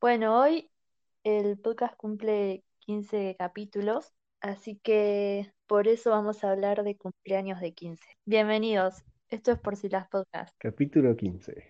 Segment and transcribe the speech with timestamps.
[0.00, 0.70] Bueno, hoy
[1.24, 7.74] el podcast cumple 15 capítulos, así que por eso vamos a hablar de cumpleaños de
[7.74, 8.04] 15.
[8.24, 10.54] Bienvenidos, esto es por si las podcasts.
[10.56, 11.66] Capítulo 15.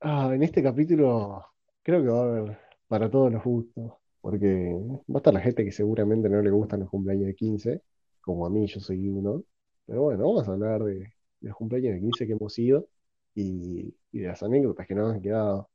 [0.00, 1.46] Ah, en este capítulo
[1.84, 2.58] creo que va a haber
[2.88, 4.74] para todos los gustos, porque
[5.08, 7.82] va a estar la gente que seguramente no le gustan los cumpleaños de 15,
[8.20, 9.44] como a mí, yo soy uno.
[9.86, 12.86] Pero bueno, vamos a hablar de los cumpleaños de 15 que hemos ido
[13.34, 15.70] y, y de las anécdotas que nos han quedado.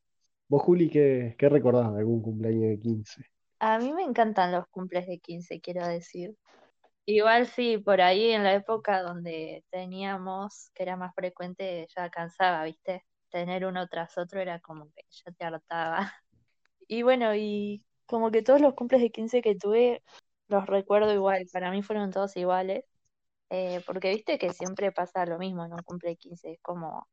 [0.48, 3.26] Vos, Juli, ¿qué, qué recordás de algún cumpleaños de 15?
[3.60, 6.36] A mí me encantan los cumples de 15, quiero decir.
[7.06, 12.64] Igual sí, por ahí en la época donde teníamos, que era más frecuente, ya cansaba,
[12.66, 13.04] ¿viste?
[13.30, 16.00] Tener uno tras otro era como que ya te hartaba.
[16.88, 20.04] Y bueno, y como que todos los cumples de 15 que tuve
[20.48, 22.84] los recuerdo igual, para mí fueron todos iguales,
[23.50, 27.08] eh, porque viste que siempre pasa lo mismo en un cumple de 15, es como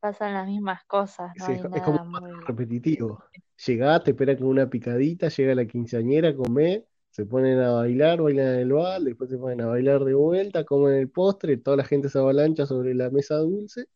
[0.00, 2.32] pasan las mismas cosas, no Sí, es, hay co- es como nada muy...
[2.46, 3.24] repetitivo.
[3.66, 8.46] Llegás, te espera con una picadita, llega la quinceañera, come, se ponen a bailar, bailan
[8.54, 11.84] en el bar, después se ponen a bailar de vuelta, comen el postre, toda la
[11.84, 13.86] gente se avalancha sobre la mesa dulce,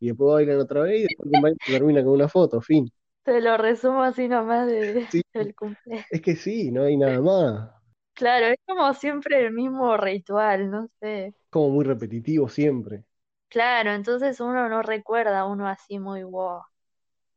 [0.00, 2.90] y después bailan otra vez, y después cumpleaños termina con una foto, fin.
[3.24, 6.06] Te lo resumo así nomás de, Sí, del cumple.
[6.10, 7.70] es que sí, no hay nada más.
[8.14, 11.34] Claro, es como siempre el mismo ritual, no sé.
[11.50, 13.04] Como muy repetitivo siempre.
[13.48, 16.62] Claro, entonces uno no recuerda uno así muy wow,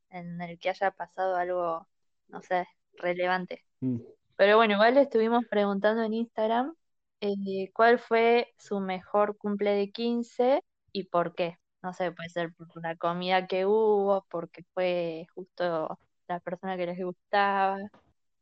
[0.09, 1.87] en el que haya pasado algo,
[2.29, 2.67] no sé,
[2.97, 3.63] relevante.
[3.81, 3.97] Mm.
[4.37, 6.73] Pero bueno, igual le estuvimos preguntando en Instagram
[7.21, 11.57] eh, cuál fue su mejor cumple de 15 y por qué.
[11.81, 16.87] No sé, puede ser por la comida que hubo, porque fue justo la persona que
[16.87, 17.77] les gustaba.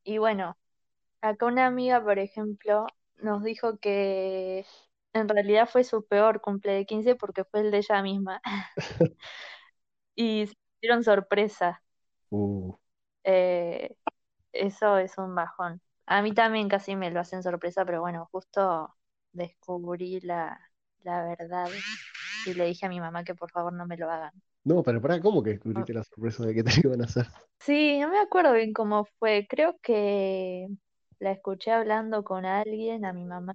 [0.04, 0.58] Y bueno,
[1.24, 2.88] acá una amiga, por ejemplo,
[3.22, 4.66] nos dijo que
[5.14, 8.42] en realidad fue su peor cumple de 15 porque fue el de ella misma.
[10.16, 11.84] Y se dieron sorpresa.
[12.32, 12.74] Uh,
[13.24, 13.96] Eh,
[14.54, 15.82] eso es un bajón.
[16.06, 18.96] A mí también casi me lo hacen sorpresa, pero bueno, justo
[19.34, 20.60] descubrí la,
[21.04, 21.70] la verdad
[22.46, 24.34] y le dije a mi mamá que por favor no me lo hagan.
[24.66, 27.28] No, pero pará, ¿cómo que descubriste la sorpresa de que te lo iban a hacer?
[27.60, 29.48] Sí, no me acuerdo bien cómo fue.
[29.50, 30.68] Creo que
[31.24, 33.54] la escuché hablando con alguien, a mi mamá,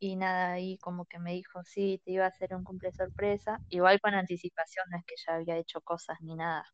[0.00, 3.62] y nada, ahí como que me dijo, sí, te iba a hacer un cumple sorpresa.
[3.68, 6.64] Igual con anticipación, no es que ya había hecho cosas ni nada,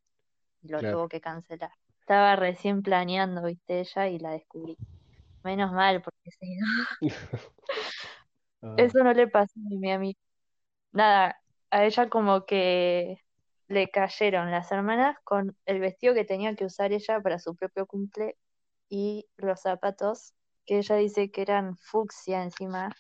[0.63, 0.85] lo Claro.
[0.85, 1.73] tuvo que cancelar.
[2.01, 4.79] Estaba recién planeando, viste, ella, y la descubrí.
[5.45, 6.67] Menos mal, porque si no,
[8.63, 10.19] Ah, eso no le pasó a mi amiga.
[10.93, 11.41] Nada,
[11.71, 13.17] a ella como que
[13.69, 17.87] le cayeron las hermanas con el vestido que tenía que usar ella para su propio
[17.87, 18.37] cumple
[18.89, 20.35] y los zapatos
[20.67, 22.91] que ella dice que eran fucsia encima,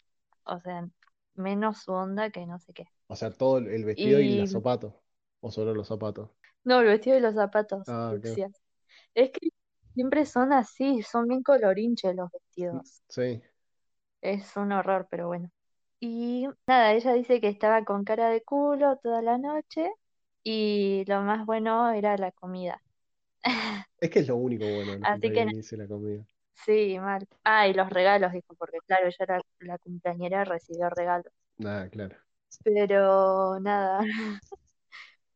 [0.45, 0.89] o sea,
[1.35, 2.87] menos su onda que no sé qué.
[3.07, 4.93] o sea, todo el vestido y los Y zapatos.
[5.41, 6.31] O solo los zapatos.
[6.65, 8.43] no, el vestido y los zapatos Ah, claro.
[8.43, 8.53] fucsias.
[9.15, 9.51] Es que
[9.95, 13.03] siempre son así, son bien colorinches los vestidos.
[13.09, 13.43] Sí.
[14.23, 15.51] Es un horror, pero bueno.
[16.01, 19.91] Y nada, ella dice que estaba con cara de culo toda la noche
[20.43, 22.83] y lo más bueno era la comida.
[24.01, 26.25] Es que es lo único bueno Así que 15, la comida.
[26.65, 27.27] sí, mal.
[27.45, 31.33] Ah, y los regalos, dijo, porque claro, ella era la cumpleañera, recibió regalos.
[31.59, 32.17] Nada, claro.
[32.65, 34.01] Pero nada,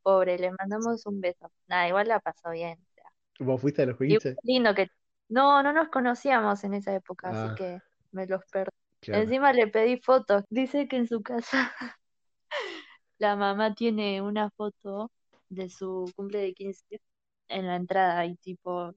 [0.02, 1.50] pobre, le mandamos un beso.
[1.68, 2.78] Nada, igual la pasó bien.
[2.80, 3.04] o sea.
[3.40, 4.36] ¿Vos fuiste a los 15?
[4.42, 4.88] lindo que...
[5.28, 7.80] No, no nos conocíamos en esa época, así Ah, que
[8.12, 8.72] me los perdí.
[9.00, 9.22] claro.
[9.24, 10.44] Encima le pedí fotos.
[10.50, 11.72] Dice que en su casa
[13.18, 15.10] la mamá tiene una foto
[15.48, 17.00] de su cumple de 15
[17.48, 18.94] en la entrada y tipo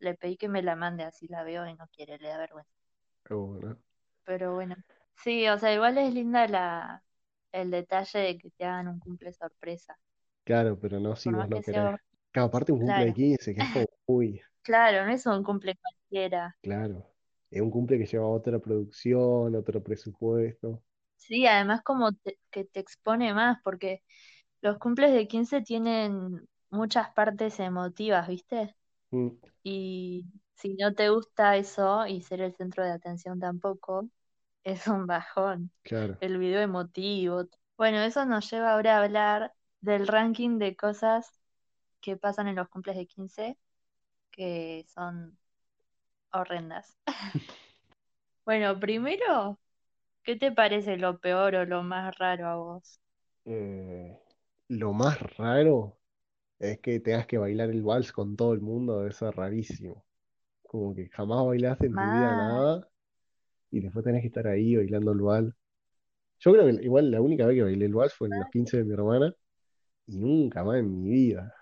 [0.00, 2.72] le pedí que me la mande así la veo y no quiere, le da vergüenza.
[3.28, 3.78] Bueno.
[4.24, 4.76] Pero bueno,
[5.22, 7.02] sí, o sea, igual es linda la
[7.52, 9.96] el detalle de que te hagan un cumple sorpresa.
[10.44, 11.92] Claro, pero no si Por vos no que querés.
[11.92, 11.98] sea,
[12.32, 15.42] Claro, aparte un cumple de claro, 15, que es como muy, claro, no es un
[15.44, 16.56] cumple cualquiera.
[16.62, 17.06] claro.
[17.50, 20.82] Es un cumple que lleva otra producción, otro presupuesto.
[21.16, 24.02] Sí, además como te- que te expone más, porque
[24.62, 28.76] los cumples de 15 tienen muchas partes emotivas, ¿viste?
[29.12, 34.08] Mm, Y si no te gusta eso y ser el centro de atención tampoco,
[34.64, 35.72] es un bajón.
[35.82, 36.18] claro.
[36.20, 37.44] El video emotivo.
[37.78, 41.30] Bueno, eso nos lleva ahora a hablar del ranking de cosas
[42.00, 43.58] que pasan en los cumples de 15
[44.32, 45.38] que son
[46.32, 46.98] horrendas.
[48.46, 49.58] Bueno, primero,
[50.24, 53.00] ¿qué te parece lo peor o lo más raro a vos?
[53.46, 54.18] Eh,
[54.68, 55.96] lo más raro
[56.72, 60.04] es que tengas que bailar el vals con todo el mundo, debe ser rarísimo.
[60.62, 62.88] Como que jamás bailaste en tu vida nada
[63.70, 65.54] y después tenés que estar ahí bailando el vals.
[66.40, 68.78] Yo creo que igual la única vez que bailé el vals fue en los 15
[68.78, 69.34] de mi hermana
[70.06, 71.54] y nunca más en mi vida.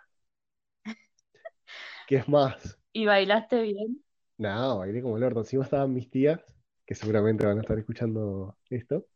[2.09, 2.79] ¿Qué es más?
[2.93, 4.03] ¿Y bailaste bien?
[4.39, 5.41] Nada, bailé como el orto.
[5.41, 6.41] Encima estaban mis tías,
[6.85, 9.07] que seguramente van a estar escuchando esto,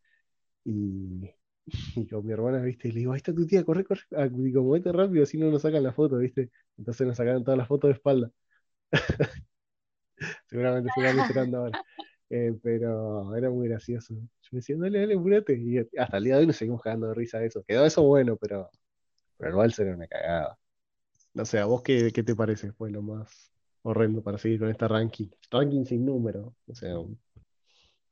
[0.65, 1.31] y,
[1.97, 2.89] y con mi hermana, ¿viste?
[2.89, 5.51] Y le digo, ahí está tu tía, corre, corre, ah, digo, movete rápido, así no
[5.51, 6.51] nos sacan la foto, ¿viste?
[6.79, 8.31] Entonces nos sacaron todas las fotos de espalda.
[10.47, 11.83] Seguramente se van esperando ahora.
[12.29, 14.15] Eh, pero era muy gracioso.
[14.15, 15.55] Yo me decía, dale, dale, apurate.
[15.59, 17.65] Y hasta el día de hoy nos seguimos cagando de risa de eso.
[17.67, 18.71] Quedó eso bueno, pero,
[19.37, 20.59] pero el vals era una cagada.
[21.35, 22.73] No sé, ¿a vos qué, qué te parece?
[22.73, 23.53] Fue lo más
[23.83, 25.29] horrendo para seguir con esta ranking.
[25.51, 26.55] Ranking sin número.
[26.67, 26.97] O sea,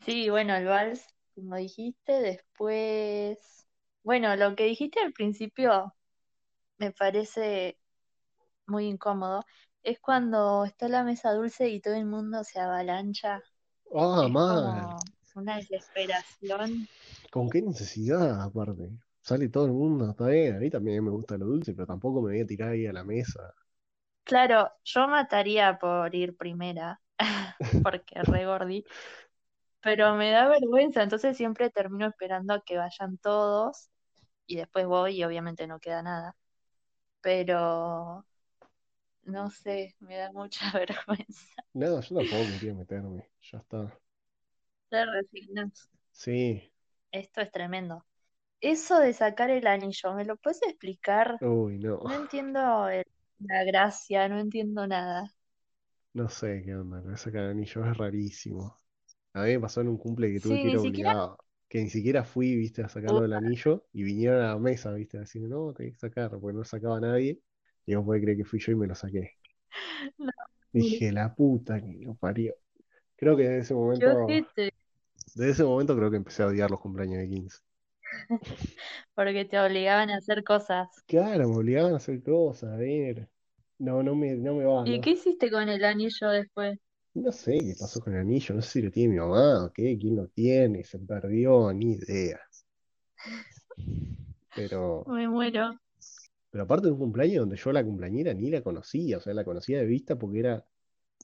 [0.04, 3.66] Sí, bueno, el vals, como dijiste, después,
[4.02, 5.94] bueno, lo que dijiste al principio
[6.78, 7.78] me parece
[8.66, 9.44] muy incómodo.
[9.82, 13.42] Es cuando está la mesa dulce y todo el mundo se avalancha.
[13.94, 14.96] ah, mal.
[15.34, 16.88] una desesperación.
[17.30, 18.90] ¿Con qué necesidad aparte?
[19.20, 20.56] Sale todo el mundo, está bien.
[20.56, 22.92] A mí también me gusta lo dulce, pero tampoco me voy a tirar ahí a
[22.92, 23.54] la mesa.
[24.24, 27.00] Claro, yo mataría por ir primera,
[27.82, 28.84] porque re gordi,
[29.84, 33.90] pero me da vergüenza, entonces siempre termino esperando a que vayan todos
[34.46, 36.36] y después voy y obviamente no queda nada.
[37.22, 38.26] Pero
[39.24, 41.64] no sé, me da mucha vergüenza.
[41.74, 43.28] No, yo tampoco quería meterme.
[43.52, 44.00] Ya está.
[44.88, 45.90] Te resignas.
[46.12, 46.72] Sí.
[47.12, 48.04] Esto es tremendo.
[48.60, 51.40] Eso de sacar el anillo, ¿me lo puedes explicar?
[51.40, 52.02] Uy, no.
[52.04, 53.06] No entiendo el-
[53.40, 55.26] la gracia, no entiendo nada.
[56.20, 57.16] No sé qué onda.
[57.16, 58.80] Sacar anillo es rarísimo.
[59.34, 61.12] A mí me pasó en un cumple que tuve Sí, que ir siquiera...
[61.12, 61.38] obligado.
[61.68, 63.84] Que ni siquiera fui, viste, a sacarlo del anillo.
[63.92, 66.64] Y vinieron a la mesa, viste, a decir, no, tenés que sacar, porque no lo
[66.64, 67.40] sacaba nadie.
[67.86, 69.32] Y vos podés creer que fui yo y me lo saqué.
[70.18, 70.30] No,
[70.72, 72.54] Dije, la puta que lo parió.
[73.16, 74.26] Creo que desde ese momento,
[75.34, 77.58] desde ese momento creo que empecé a odiar los cumpleaños de 15.
[79.14, 80.88] porque te obligaban a hacer cosas.
[81.06, 83.28] Claro, me obligaban a hacer cosas, a ver.
[83.78, 85.02] No, no me, no me va, ¿Y no.
[85.02, 86.78] qué hiciste con el anillo después?
[87.14, 89.72] No sé qué pasó con el anillo, no sé si lo tiene mi mamá o
[89.72, 92.40] qué, quién lo tiene, se perdió, ni idea.
[94.54, 95.78] Pero, Me muero.
[96.50, 99.44] pero aparte de un cumpleaños donde yo la cumpleañera ni la conocía, o sea, la
[99.44, 100.64] conocía de vista porque era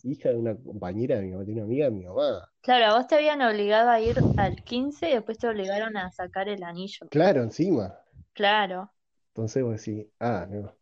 [0.04, 2.50] hija de una compañera de mi mamá, tenía una amiga de mi mamá.
[2.62, 6.10] Claro, a vos te habían obligado a ir al 15 y después te obligaron a
[6.10, 7.06] sacar el anillo.
[7.10, 7.94] Claro, encima.
[8.32, 8.90] Claro.
[9.28, 10.74] Entonces vos decís, ah, no.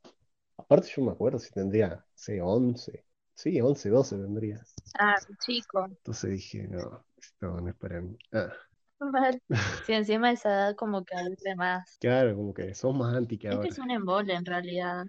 [0.58, 3.04] Aparte yo me acuerdo si tendría, no sé, 11.
[3.42, 4.62] Sí, 11, 12 tendría.
[4.98, 5.88] Ah, chico.
[5.98, 8.16] Entonces dije, no, esto no es para mí.
[8.32, 8.52] Ah,
[9.00, 9.42] Mal.
[9.80, 12.00] Sí, encima de esa edad como que aburre más.
[12.00, 13.68] claro, como que sos más anti que Es que ahora.
[13.68, 15.04] es un embole en realidad.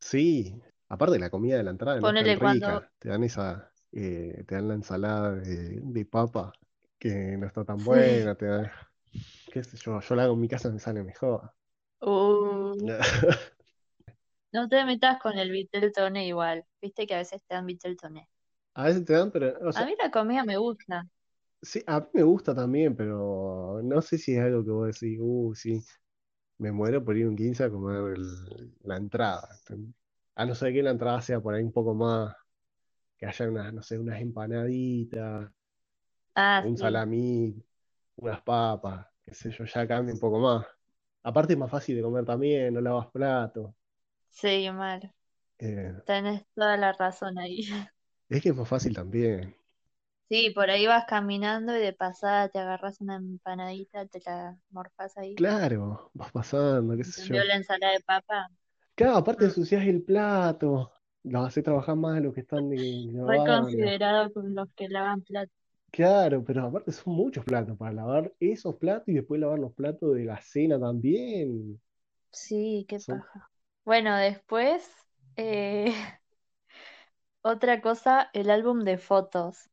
[0.00, 0.54] Sí,
[0.88, 2.66] aparte la comida de la entrada no es tan Ponele cuando...
[2.66, 2.90] rica.
[2.98, 6.52] Te dan esa, eh, te dan la ensalada de, de papa
[6.98, 7.84] que no está tan Sí.
[7.94, 8.70] buena, te dan,
[9.52, 11.52] qué sé yo, yo la hago en mi casa me sale mejor.
[12.02, 12.74] Uh,
[14.52, 16.64] no te metas con el Viteltoné igual.
[16.80, 18.28] Viste que a veces te dan Viteltoné.
[18.74, 21.04] A veces te dan, pero, o A sea, mí la comida me gusta.
[21.62, 25.18] sí, a mí me gusta también, pero no sé si es algo que vos decís,
[25.20, 25.82] uh, sí,
[26.58, 29.48] me muero por ir un 15 a comer el- la entrada.
[30.36, 32.34] A no ser que la entrada sea por ahí un poco más,
[33.18, 35.50] que haya unas, no sé, unas empanaditas,
[36.34, 36.78] Ah, un sí.
[36.78, 37.54] salamí,
[38.16, 40.66] unas papas, qué sé yo, ya cambia un poco más.
[41.22, 43.74] Aparte es más fácil de comer también, no lavas platos.
[44.32, 45.14] Sí, mal.
[45.58, 47.62] Eh, Tenés toda la razón ahí.
[48.28, 49.54] es que es más fácil también.
[50.28, 55.16] Sí, por ahí vas caminando y de pasada te agarras una empanadita, te la morfás
[55.18, 55.40] ahí.
[55.40, 57.44] Claro, vas pasando, qué sé cambio, yo.
[57.44, 58.48] la ensalada de papa,
[58.94, 60.90] Claro, aparte mm, ensucias el plato,
[61.24, 63.94] los haces trabajar más de lo que están de- fue lavando.
[63.96, 65.56] considerado con los que lavan platos.
[65.90, 70.14] Claro, pero aparte son muchos platos para lavar esos platos y después lavar los platos
[70.14, 71.80] de la cena también.
[72.30, 73.50] Sí, qué Son, paja.
[73.84, 74.88] Bueno, después,
[75.36, 75.94] eh,
[77.42, 79.70] otra cosa, el álbum de fotos,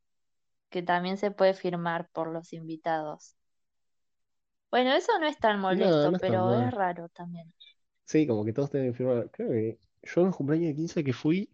[0.70, 3.36] que también se puede firmar por los invitados.
[4.70, 7.52] Bueno, eso no es tan molesto, no es tan pero es raro también.
[8.04, 9.30] Sí, como que todos tienen que firmar.
[9.30, 11.50] Creo que yo en el cumpleaños de 15 que fui,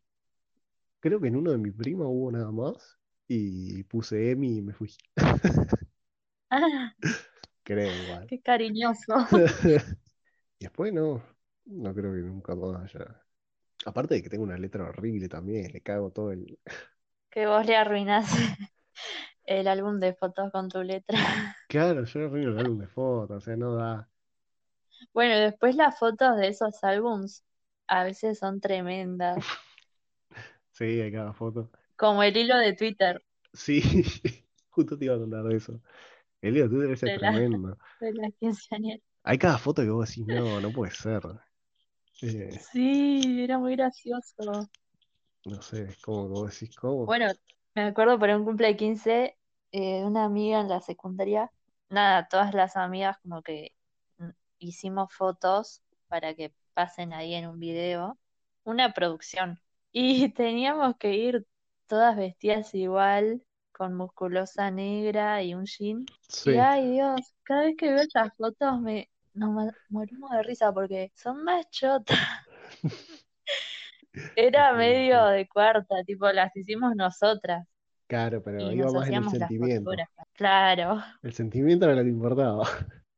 [1.00, 2.98] creo que en uno de mi prima hubo nada más
[3.28, 4.90] y puse Emi y me fui.
[7.64, 8.28] Creo igual.
[8.28, 9.14] qué cariñoso.
[10.58, 11.22] Y después no,
[11.66, 13.23] no creo que nunca más haya.
[13.87, 16.58] Aparte de que tengo una letra horrible también, le cago todo el...
[17.30, 18.26] Que vos le arruinás
[19.44, 21.18] el álbum de fotos con tu letra.
[21.68, 24.08] Claro, yo arruino el álbum de fotos, o sea, no da.
[25.12, 27.44] Bueno, después las fotos de esos álbums
[27.88, 29.44] a veces son tremendas,
[30.73, 31.70] Sí, hay cada foto.
[31.96, 33.23] como el hilo de Twitter.
[33.52, 33.82] Sí,
[34.70, 35.80] justo te iba a contar de eso.
[36.40, 37.78] El día de Twitter es de la, tremendo.
[38.00, 39.02] de la quinceañera.
[39.25, 41.23] Hay cada foto que vos decís, no, no puede ser.
[42.23, 44.68] Eh, Sí, era muy gracioso.
[45.44, 47.04] no sé, es como vos decís, ¿cómo?
[47.06, 47.26] Bueno,
[47.75, 49.37] me acuerdo por un cumple de 15,
[49.73, 51.50] eh, una amiga en la secundaria,
[51.88, 53.73] nada, todas las amigas como que
[54.18, 58.18] mm, hicimos fotos para que pasen ahí en un video,
[58.64, 59.58] una producción.
[59.99, 61.46] Y teníamos que ir
[61.87, 63.42] todas vestidas igual,
[63.73, 66.04] con musculosa negra y un jean.
[66.44, 71.12] Y ay Dios, cada vez que veo estas fotos me nos morimos de risa porque
[71.14, 72.19] son más chotas.
[74.37, 77.66] Era medio de cuarta, tipo las hicimos nosotras.
[78.09, 79.90] Claro, pero y más en el sentimiento.
[80.35, 82.64] Claro, El sentimiento era lo que importaba.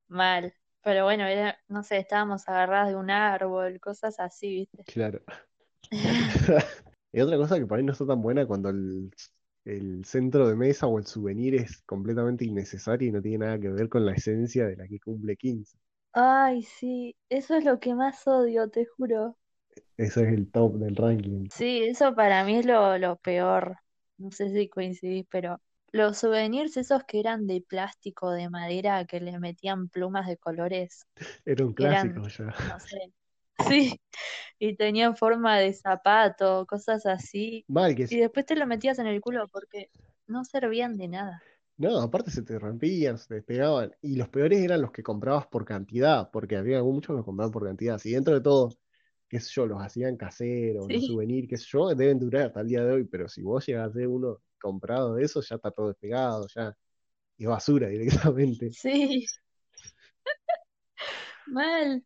[0.08, 0.52] mal.
[0.82, 4.84] Pero bueno, era, no sé, estábamos agarradas de un árbol, cosas así, ¿viste?
[4.84, 5.20] Claro.
[7.10, 9.10] Y otra cosa que por ahí no está tan buena cuando el,
[9.64, 13.70] el centro de mesa o el souvenir es completamente innecesario y no tiene nada que
[13.70, 15.78] ver con la esencia de la que cumple 15.
[16.12, 19.38] Ay, sí, eso es lo que más odio, te juro.
[19.98, 21.50] Ese es el top del ranking.
[21.50, 23.76] Sí, eso para mí es lo, lo peor.
[24.18, 25.60] No sé si coincidís, pero
[25.92, 31.06] los souvenirs esos que eran de plástico, de madera, que les metían plumas de colores,
[31.44, 32.54] Era un que eran, clásico ya.
[32.58, 33.14] no sé,
[33.58, 34.00] sí,
[34.58, 37.66] y tenían forma de zapato, cosas así.
[37.68, 38.20] Mal que Y es.
[38.20, 39.90] después te lo metías en el culo porque
[40.28, 41.42] no servían de nada.
[41.78, 43.92] No, aparte se te rompían, se te despegaban.
[44.02, 47.64] Y los peores eran los que comprabas por cantidad, porque había muchos que compraban por
[47.66, 47.98] cantidad.
[47.98, 48.70] Si dentro de todo,
[49.28, 52.60] qué sé yo, los hacían caseros, los Sí, souvenirs, qué sé yo, deben durar hasta
[52.62, 53.04] el día de hoy.
[53.04, 56.76] Pero si vos llegas hacer uno comprado de eso, ya está todo despegado, ya
[57.38, 58.76] es basura directamente.
[58.80, 59.30] sí,
[61.46, 62.04] mal.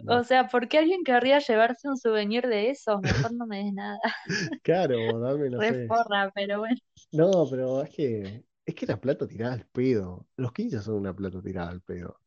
[0.00, 3.02] No, O sea, ¿por qué alguien querría llevarse un souvenir de esos?
[3.02, 3.98] Mejor no me des nada.
[4.62, 5.88] claro, dame, no Re sé.
[5.88, 6.76] forra, pero bueno.
[7.12, 10.26] No, pero es que, es que la plata tirada al pedo.
[10.36, 12.20] Los 15 son una plata tirada al pedo.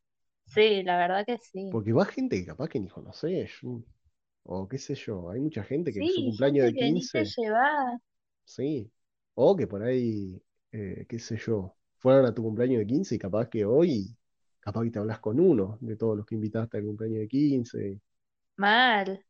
[0.47, 1.73] Sí, la verdad que sí.
[1.73, 3.51] Porque va gente que capaz que ni conoces,
[4.43, 5.29] o qué sé yo.
[5.29, 7.99] Hay mucha gente que su Sí, cumpleaños gente de que ni te 15 lleva.
[8.45, 8.91] sí.
[9.35, 10.41] O que por ahí,
[10.71, 14.17] eh, qué sé yo, fueron a tu cumpleaños de 15 y capaz que hoy,
[14.59, 18.01] capaz que te hablas con uno de todos los que invitaste al cumpleaños de 15
[18.57, 19.23] Mal.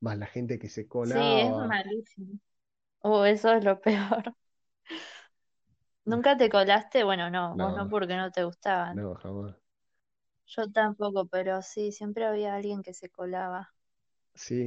[0.00, 1.66] más la gente que se Sí, es colaba.
[1.66, 2.38] malísimo.
[3.02, 4.34] Oh, eso es lo peor.
[6.10, 7.04] ¿Nunca te colaste?
[7.04, 9.02] Bueno, no, vos no No, porque no te gustaban.
[9.02, 9.56] no, jamás.
[10.44, 13.72] Yo tampoco, pero sí, siempre había alguien que se colaba.
[14.34, 14.66] Sí.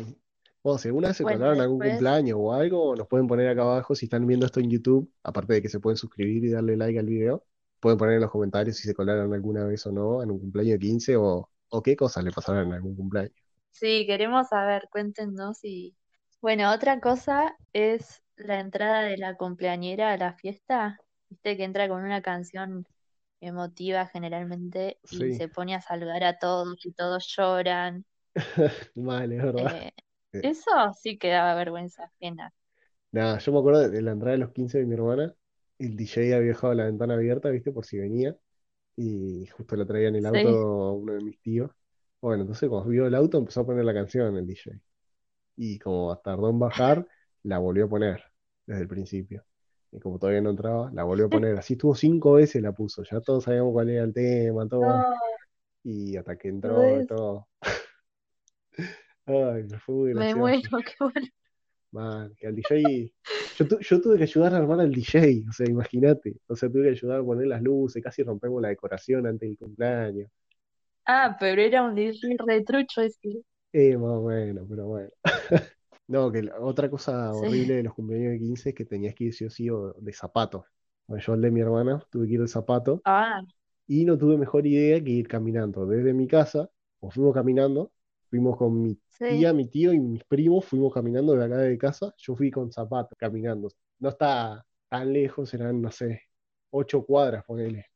[0.62, 3.50] Bueno, si alguna vez se Bueno, colaron algún después, cumpleaños o algo, nos pueden poner
[3.50, 6.52] acá abajo si están viendo esto en YouTube, aparte de que se pueden suscribir y
[6.52, 7.46] darle like al video,
[7.80, 10.74] pueden poner en los comentarios si se colaron alguna vez o no en un cumpleaños
[10.74, 13.34] de 15 o, o qué cosas le pasaron en algún cumpleaños.
[13.72, 15.96] sí, queremos saber, cuéntenos y...
[16.42, 21.00] Bueno, otra cosa es la entrada de la cumpleañera a la fiesta.
[21.34, 22.88] Viste que entra con una canción
[23.42, 28.06] emotiva generalmente y Sí, se pone a saludar a todos y todos lloran.
[28.96, 29.74] mal, es verdad.
[29.74, 29.92] Eh,
[30.34, 30.72] Eh, eso
[31.02, 32.54] sí que daba vergüenza ajena.
[33.12, 35.34] nada, yo me acuerdo de, la entrada de los 15 de mi hermana,
[35.80, 37.72] el DJ había dejado la ventana abierta, ¿viste?
[37.72, 38.36] Por si venía,
[38.96, 40.66] y justo lo traía en el Sí.
[40.66, 41.72] auto uno de mis tíos.
[42.22, 44.72] Bueno, entonces cuando vio el auto empezó a poner la canción el DJ.
[45.58, 47.08] y como tardó en bajar,
[47.44, 48.24] la volvió a poner
[48.68, 49.46] desde el principio.
[49.94, 51.58] Y como todavía no entraba, la volvió a poner.
[51.58, 53.04] Así estuvo cinco veces la puso.
[53.04, 55.08] Ya todos sabíamos cuál era el tema, todo.
[55.08, 55.44] No,
[55.84, 57.48] Y hasta que entró re- todo.
[59.26, 60.78] Ay, pero fue muy me muero, gracioso.
[60.86, 61.28] qué bueno.
[61.92, 63.14] Man, que al DJ.
[63.56, 66.36] Yo, tu- yo tuve que ayudar a armar al DJ, o sea, imagínate.
[66.48, 69.58] O sea, tuve que ayudar a poner las luces, casi rompemos la decoración antes del
[69.58, 70.30] cumpleaños.
[71.06, 73.44] Ah, pero era un DJ retrucho ese.
[73.72, 75.10] Eh, más o menos, pero bueno.
[76.14, 79.26] No, que la- otra cosa horrible de los cumpleaños de 15 es que tenías que
[79.26, 80.66] ir sí o sí o de zapatos.
[81.08, 83.44] Bueno, yo al de mi hermana tuve que ir de zapato Ah,
[83.88, 87.92] y no tuve mejor idea que ir caminando desde mi casa, o fuimos caminando,
[88.30, 89.26] fuimos con mi sí.
[89.28, 92.72] tía, mi tío y mis primos, fuimos caminando de acá de casa, yo fui con
[92.72, 93.70] zapatos caminando.
[94.00, 96.24] No está tan lejos, eran, no sé,
[96.72, 97.88] ocho cuadras, ponele.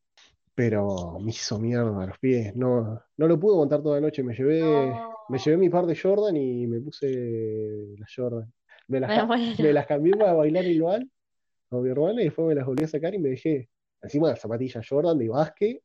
[0.57, 4.33] Pero me hizo mierda los pies, no, no lo pude aguantar toda la noche, me
[4.33, 8.51] llevé, No, me llevé mi par de Jordan y me puse las Jordan.
[8.87, 9.53] Me las, muero.
[9.59, 11.07] me las cambié para bailar igual
[11.69, 13.69] con mi hermana y después me las volví a sacar y me dejé
[14.01, 15.79] encima las zapatillas Jordan de básquet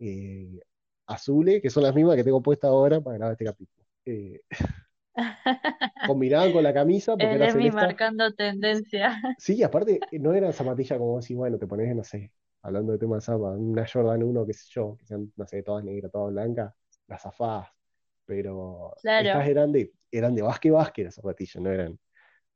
[0.00, 0.58] eh,
[1.06, 3.86] azules, que son las mismas que tengo puestas ahora para grabar este capítulo.
[4.06, 4.40] Eh,
[6.08, 7.76] combinaban con la camisa porque El era celeste.
[7.76, 9.20] marcando tendencia.
[9.38, 13.18] Sí, aparte no eran zapatillas como así, bueno, te pones, no sé, hablando de temas
[13.24, 16.32] de zapatos, una Jordan 1, qué sé yo, que sean, no sé, todas negras, todas
[16.32, 16.74] blancas,
[17.08, 17.68] las zafás.
[18.26, 19.48] Pero estas Claro.
[19.48, 21.98] eran de, eran de básquet básquet las zapatillas, no eran,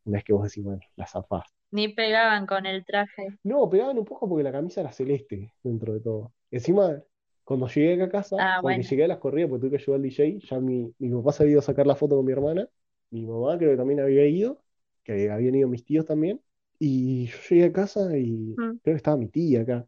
[0.07, 1.45] no es que vos decís, bueno, las zafás.
[1.73, 3.39] Ni pegaban con el traje.
[3.43, 6.33] No, pegaban un poco porque la camisa era celeste dentro de todo.
[6.51, 7.03] Encima,
[7.45, 10.03] cuando llegué acá a casa, Ah, llegué a las corridas porque tuve que ayudar al
[10.03, 12.69] DJ, ya mi, mi papá se había ido a sacar la foto con mi hermana,
[13.11, 14.63] mi mamá creo que también había ido,
[15.03, 16.41] que habían ido mis tíos también,
[16.79, 19.87] y yo llegué a casa y Mm, creo que estaba mi tía acá.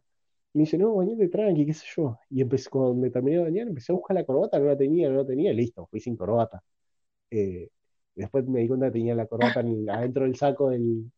[0.57, 2.19] Me dice, no, bañate tranqui, qué sé yo.
[2.29, 5.09] Y empecé, cuando me terminé de bañar, empecé a buscar la corbata, no la tenía,
[5.09, 6.63] no la tenía, listo, fui sin corbata.
[7.31, 7.69] Eh,
[8.15, 11.11] después me di cuenta que tenía la corbata en- adentro del saco del,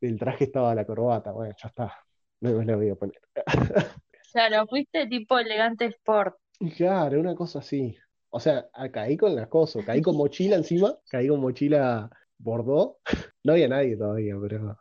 [0.00, 1.32] del traje estaba la corbata.
[1.32, 1.92] Bueno, ya está,
[2.40, 3.20] no me la voy a poner.
[4.32, 6.36] Claro, fuiste tipo elegante sport.
[6.76, 7.96] Claro, una cosa así.
[8.30, 12.98] O sea, a- caí con las cosas, caí con mochila encima, caí con mochila bordó.
[13.44, 14.78] No había nadie todavía, pero,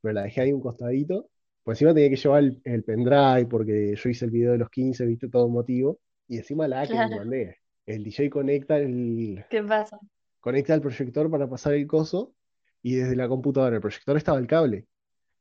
[0.00, 1.28] pero la dejé ahí un costadito.
[1.64, 4.70] Pues encima tenía que llevar el, el pendrive porque yo hice el video de los
[4.70, 6.00] 15, viste, todo motivo.
[6.28, 7.16] Y encima la que me Claro.
[7.16, 7.56] mandé.
[7.86, 9.98] El DJ conecta el, ¿Qué pasa?
[10.40, 12.34] conecta el proyector para pasar el coso
[12.82, 14.86] y desde la computadora, el proyector estaba el cable.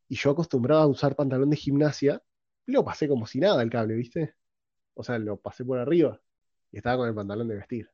[0.10, 2.22] Y yo acostumbraba a usar pantalón de gimnasia,
[2.68, 4.36] lo pasé como si nada el cable, ¿viste?
[4.94, 6.20] O sea, lo pasé por arriba
[6.72, 7.90] y estaba con el pantalón de vestir.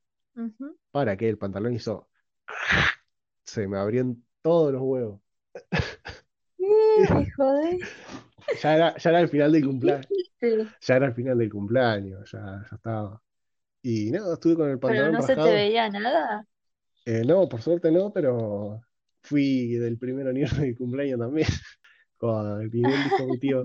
[0.92, 1.30] ¿Para qué?
[1.30, 2.10] El pantalón hizo.
[3.44, 5.22] Se me abrieron todos los huevos.
[8.62, 10.08] Ya era, ya era el final del cumpleaños.
[10.40, 10.48] Sí.
[10.82, 12.40] Ya era el final del cumpleaños, ya,
[12.70, 13.22] ya estaba.
[13.82, 16.46] Y no, estuve con el Pero pantalón no se te veía nada.
[17.06, 18.82] Eh, no, por suerte no, pero
[19.22, 21.48] fui del primer aniversario de cumpleaños también.
[22.18, 23.64] Con el nivel dijo mi tío,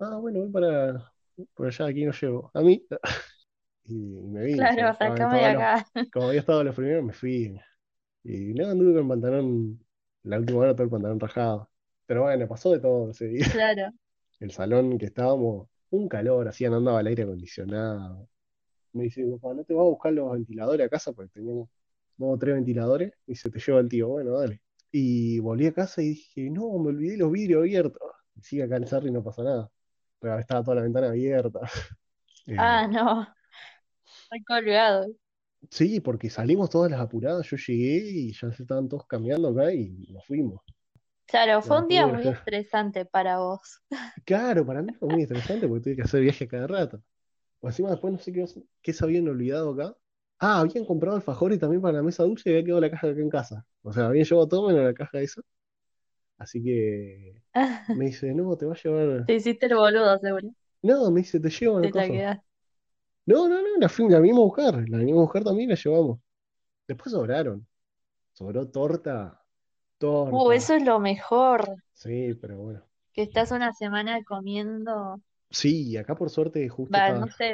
[0.00, 1.12] ah, bueno, voy para,
[1.54, 2.50] por allá, aquí no llevo.
[2.54, 2.84] A mí.
[3.86, 4.56] Y, me vine.
[4.56, 5.86] Claro, sacame de estaba los- acá.
[6.10, 7.60] como había estado los primeros, me fui.
[8.22, 9.84] Y no, anduve con el pantalón,
[10.22, 11.68] la última hora todo el pantalón rajado.
[12.06, 13.46] Pero bueno, pasó de todo ese día.
[13.52, 13.90] Claro.
[14.40, 18.28] El salón que estábamos, un calor, hacía, no andaba el aire acondicionado.
[18.92, 21.12] Me dice, papá, ¿no te vas a buscar los ventiladores a casa?
[21.12, 21.68] Porque teníamos
[22.16, 23.12] dos o tres ventiladores.
[23.26, 24.60] Y se te lleva el tío, bueno, dale.
[24.92, 28.02] Y volví a casa y dije, no, me olvidé los vidrios abiertos.
[28.36, 29.70] Y sigue acá en Sarri y no pasa nada.
[30.18, 31.60] Pero estaba toda la ventana abierta.
[32.46, 33.26] Eh, Ah, no.
[34.24, 35.06] Estoy colgado.
[35.70, 37.46] sí, porque salimos todas las apuradas.
[37.50, 40.60] Yo llegué y ya se estaban todos cambiando acá y nos fuimos.
[41.26, 43.82] Claro, fue un día muy estresante para vos.
[44.24, 47.02] Claro, para mí fue muy interesante porque tuve que hacer viaje cada rato.
[47.60, 48.46] O encima después no sé qué,
[48.82, 49.96] qué se habían olvidado acá.
[50.38, 53.20] Ah, habían comprado alfajores también para la mesa dulce y había quedado la caja acá
[53.20, 53.66] en casa.
[53.82, 55.42] O sea, habían llevado todo menos la caja esa.
[56.38, 57.42] Así que
[57.92, 59.26] me dice, no, te va a llevar.
[59.26, 60.48] Te hiciste el boludo, seguro.
[60.82, 61.48] No, me dice, te
[61.82, 62.44] el la quedaste.
[63.26, 64.88] No, no, no, la, fui- la vinimos a buscar.
[64.88, 66.20] La vinimos a buscar también y la llevamos.
[66.88, 67.66] Después sobraron.
[68.34, 69.43] Sobró torta.
[70.28, 70.52] Uh, Torta.
[70.52, 71.64] eso es lo mejor.
[71.94, 72.84] Sí, pero bueno.
[73.14, 75.18] Que estás una semana comiendo.
[75.50, 77.26] Sí, y acá por suerte justo Va, estaba.
[77.26, 77.50] no sé.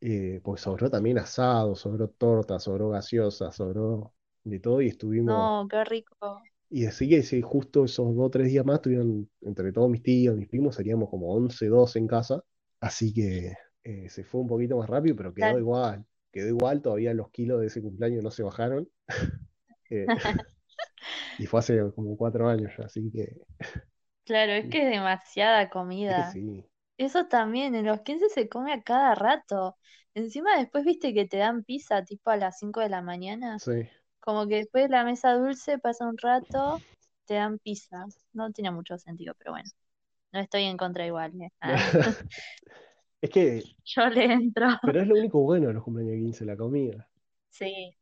[0.00, 5.52] eh, pues sobró también asado, sobró torta, sobró gaseosa, sobró de todo y estuvimos.
[5.52, 6.40] No, qué rico.
[6.70, 10.02] Y así que sí, justo esos dos o tres días más estuvieron entre todos mis
[10.02, 12.42] tíos, mis primos, seríamos como 11, 12 en casa.
[12.80, 15.58] Así que eh, se fue un poquito más rápido, pero quedó Claro.
[15.58, 16.04] igual.
[16.32, 18.88] Quedó igual, todavía los kilos de ese cumpleaños no se bajaron.
[19.90, 20.12] Eh,
[21.38, 23.36] y fue hace como cuatro años ya, así que,
[24.24, 26.30] Claro, es que es demasiada comida.
[26.32, 26.64] sí.
[26.96, 29.76] Eso también, en los 15 se come a cada rato.
[30.14, 33.58] Encima después viste que te dan pizza tipo a las 5 de la mañana.
[33.58, 33.88] Sí.
[34.20, 36.78] Como que después de la mesa dulce pasa un rato,
[37.26, 38.06] te dan pizza.
[38.32, 39.68] No tiene mucho sentido, pero bueno.
[40.32, 41.50] No estoy en contra igual, ¿eh?
[41.60, 41.76] Ah,
[43.20, 44.68] Es que, yo le entro.
[44.82, 47.08] pero es lo único bueno de los cumpleaños de 15, la comida.
[47.50, 47.96] Sí.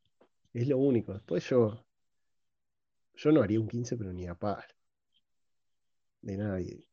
[0.52, 1.14] Es lo único.
[1.14, 1.82] Después yo,
[3.16, 4.62] yo no haría un 15, pero ni a palo.
[6.22, 6.88] De nadie.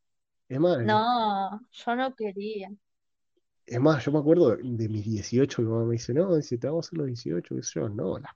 [0.50, 2.70] Es más, No, yo no quería.
[3.66, 6.58] es más, yo me acuerdo de, de mis 18, mi mamá me dice, no, dice,
[6.58, 8.36] te vamos a hacer los 18, qué sé yo, no, la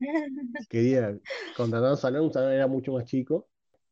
[0.68, 1.18] quería
[1.52, 3.48] contratar un salón, un salón era mucho más chico,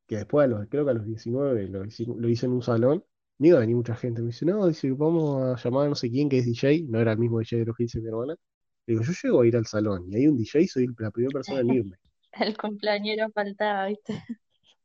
[0.06, 2.62] que después a los, creo que a los 19 lo, hice- lo hice en un
[2.62, 3.04] salón,
[3.38, 5.94] ni iba a venir mucha gente, me dice, no, dice, vamos a llamar a no
[5.94, 8.08] sé quién que es DJ, no era el mismo DJ de los 15 de mi
[8.08, 8.34] hermana,
[8.86, 11.32] le digo, yo llego a ir al salón y hay un DJ soy la primera
[11.32, 11.96] persona en irme.
[12.40, 14.22] El cumpleañero faltaba, ¿viste?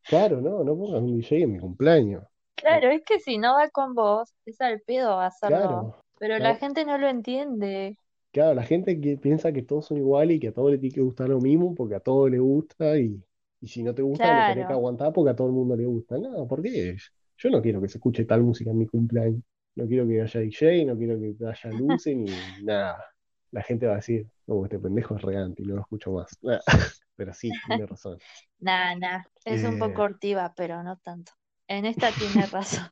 [0.03, 2.23] Claro, no, no pongas un DJ en mi cumpleaños.
[2.55, 5.57] Claro, es que si no va con vos, es al pedo hacerlo.
[5.57, 6.53] Claro, Pero claro.
[6.53, 7.97] la gente no lo entiende.
[8.31, 10.93] Claro, la gente que piensa que todos son iguales y que a todos les tiene
[10.93, 13.21] que gustar lo mismo porque a todos les gusta y,
[13.59, 15.85] y si no te gusta le tenés que aguantar porque a todo el mundo le
[15.85, 16.17] gusta.
[16.17, 16.95] No, ¿por qué?
[17.37, 19.41] Yo no quiero que se escuche tal música en mi cumpleaños.
[19.75, 22.31] No quiero que haya DJ, no quiero que haya luces ni
[22.63, 23.03] nada.
[23.51, 26.37] La gente va a decir, no, este pendejo es regante y no lo escucho más.
[27.15, 28.21] Pero sí, tiene razón.
[28.59, 29.23] Nah, nah.
[29.45, 31.33] Es un Eh, poco hortiva, pero no tanto.
[31.67, 32.89] En esta tienes razón.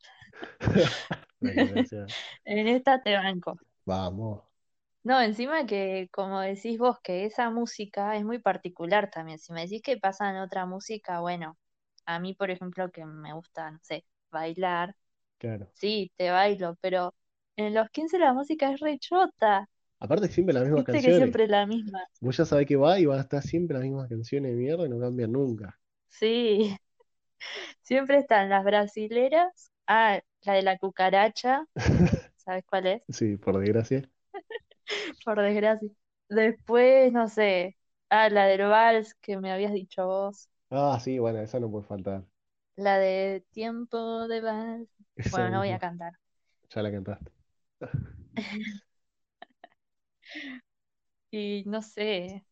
[2.45, 3.59] En esta te banco.
[3.85, 4.43] Vamos.
[5.03, 9.39] No, encima que, como decís vos, que esa música es muy particular también.
[9.39, 11.57] Si me decís que pasan otra música, bueno,
[12.05, 14.95] a mí, por ejemplo, que me gusta, no sé, bailar,
[15.37, 15.71] Claro.
[15.73, 17.15] sí, te bailo, pero
[17.57, 19.69] en los 15 la música es re chota.
[19.99, 21.13] Aparte siempre las mismas Viste que canciones.
[21.13, 22.03] siempre la misma.
[22.21, 24.85] Vos ya sabés que va y va a estar siempre las mismas canciones de mierda
[24.87, 25.79] y no cambian nunca.
[26.09, 26.77] Sí,
[27.81, 29.71] siempre están las brasileras.
[29.87, 31.65] Ah, la de la cucaracha,
[32.37, 33.03] ¿sabes cuál es?
[33.09, 34.09] Sí, por desgracia.
[35.23, 35.89] Por desgracia.
[36.29, 37.77] Después, no sé,
[38.09, 40.49] ah, la del vals que me habías dicho vos.
[40.71, 42.25] Ah, sí, bueno, esa no puede faltar.
[42.77, 44.89] La de tiempo de vals.
[45.15, 45.79] Esa Bueno, no voy a misma.
[45.79, 46.13] cantar.
[46.69, 47.31] Ya la cantaste.
[51.31, 52.43] Y no sé,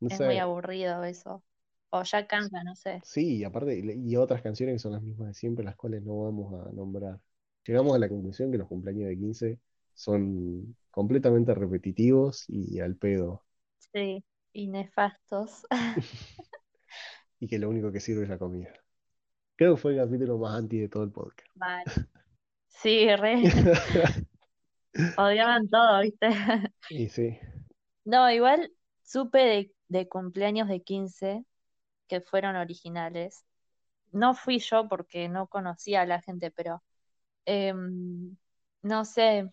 [0.00, 1.42] No es muy aburrido eso.
[1.90, 3.00] O ya canta, no sé.
[3.04, 6.24] Sí, y aparte, y otras canciones que son las mismas de siempre, las cuales no
[6.24, 7.20] vamos a nombrar.
[7.66, 9.58] Llegamos a la conclusión que los cumpleaños de 15
[9.94, 13.44] son completamente repetitivos y al pedo,
[13.92, 15.66] Sí, y nefastos.
[17.40, 18.72] y que lo único que sirve es la comida.
[19.56, 21.50] Creo que fue el capítulo más anti de todo el podcast.
[21.54, 21.84] Mal.
[22.68, 23.42] Sí, re.
[25.16, 26.28] Odiaban todo, ¿viste?
[26.88, 27.38] Y sí,
[28.04, 31.44] No, igual supe de, de cumpleaños de 15
[32.08, 33.44] que fueron originales.
[34.12, 36.82] No fui yo porque no conocía a la gente, pero
[37.46, 38.36] em,
[38.82, 39.50] no sé,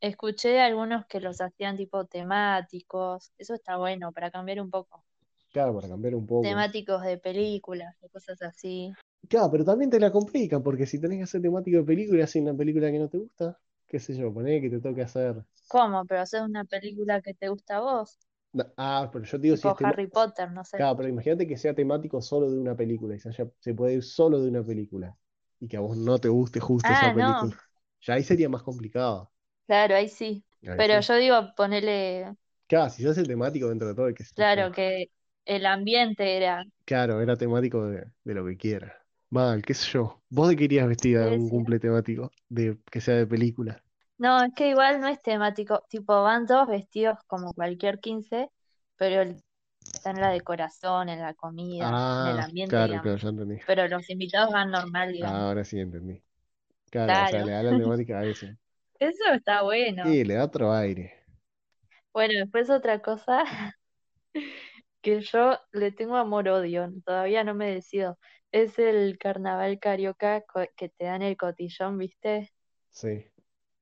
[0.00, 3.32] escuché de algunos que los hacían tipo temáticos.
[3.38, 5.04] Eso está bueno para cambiar un poco.
[5.52, 6.48] claro, para cambiar un poco.
[6.48, 8.92] Temáticos de películas, de cosas así.
[9.28, 12.38] Claro, pero también te la complican, porque si tenés que hacer temático de película y
[12.40, 15.44] una película que no te gusta, qué sé yo, poné que te toque hacer.
[15.68, 16.04] ¿Cómo?
[16.04, 18.18] Pero hacer una película que te gusta a vos,
[18.52, 20.78] No, ah, pero yo te digo si tipo es tema- Harry Potter, no sé.
[20.78, 23.94] Claro, pero imagínate que sea temático solo de una película y se, haya- se puede
[23.96, 25.16] ir solo de una película
[25.60, 27.48] y que a vos no te guste justo esa Ah, no.
[27.50, 27.56] película.
[28.02, 29.32] Ya ahí sería más complicado.
[29.66, 30.44] Claro, ahí sí.
[30.66, 31.00] Ahí Pero sí.
[31.00, 32.34] yo digo, ponerle,
[32.66, 35.10] Claro, si se hace temático dentro de todo, que claro, que
[35.44, 36.64] el ambiente era.
[36.84, 39.06] Claro, era temático de, de lo que quiera.
[39.30, 40.22] Mal, qué sé yo.
[40.28, 41.48] ¿Vos de qué irías vestida en Sí, un sí.
[41.48, 43.82] cumple temático de que sea de película?
[44.18, 45.84] No, es que igual no es temático.
[45.88, 48.50] Tipo, van todos vestidos como cualquier 15,
[48.96, 49.42] pero el-
[49.94, 53.12] está en la decoración, en la comida, en el Ah, ambiente, claro, digamos.
[53.12, 53.58] claro, ya entendí.
[53.64, 55.44] Pero los invitados van normal, digamos.
[55.44, 56.22] Ah, ahora sí entendí.
[56.90, 57.44] Claro, o sea, Claro.
[57.44, 58.56] le da la temática a eso.
[59.00, 60.02] Eso está bueno.
[60.02, 61.12] Y le da otro aire.
[62.12, 63.44] Bueno, después otra cosa
[65.02, 68.18] que yo le tengo amor-odio, todavía no me decido.
[68.52, 70.44] Es el carnaval carioca
[70.76, 72.52] que te dan el cotillón, ¿viste?
[72.90, 73.30] Sí,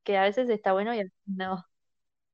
[0.04, 1.66] Que a veces está bueno y a veces no.